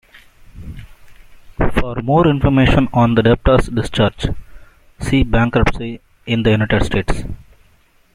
[1.79, 4.29] For more information on the debtor's discharge,
[4.99, 7.21] see Bankruptcy in the United States.